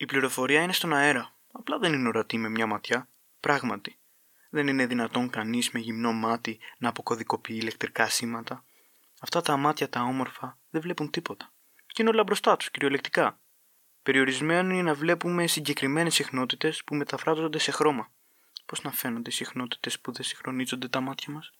Η 0.00 0.06
πληροφορία 0.06 0.62
είναι 0.62 0.72
στον 0.72 0.92
αέρα. 0.92 1.34
Απλά 1.52 1.78
δεν 1.78 1.92
είναι 1.92 2.08
ορατή 2.08 2.38
με 2.38 2.48
μια 2.48 2.66
ματιά. 2.66 3.08
Πράγματι. 3.40 3.98
Δεν 4.50 4.66
είναι 4.66 4.86
δυνατόν 4.86 5.30
κανείς 5.30 5.70
με 5.70 5.80
γυμνό 5.80 6.12
μάτι 6.12 6.58
να 6.78 6.88
αποκωδικοποιεί 6.88 7.58
ηλεκτρικά 7.60 8.08
σήματα. 8.08 8.64
Αυτά 9.20 9.40
τα 9.40 9.56
μάτια 9.56 9.88
τα 9.88 10.02
όμορφα 10.02 10.58
δεν 10.70 10.80
βλέπουν 10.80 11.10
τίποτα. 11.10 11.52
Και 11.86 12.02
είναι 12.02 12.10
όλα 12.10 12.22
μπροστά 12.22 12.56
τους, 12.56 12.70
κυριολεκτικά. 12.70 13.40
Περιορισμένοι 14.02 14.74
είναι 14.74 14.82
να 14.82 14.94
βλέπουμε 14.94 15.46
συγκεκριμένες 15.46 16.14
συχνότητες 16.14 16.84
που 16.84 16.94
μεταφράζονται 16.94 17.58
σε 17.58 17.70
χρώμα. 17.70 18.12
Πώς 18.66 18.82
να 18.82 18.90
φαίνονται 18.90 19.30
οι 19.30 19.32
συχνότητες 19.32 20.00
που 20.00 20.12
δεν 20.12 20.24
συγχρονίζονται 20.24 20.88
τα 20.88 21.00
μάτια 21.00 21.32
μας; 21.32 21.52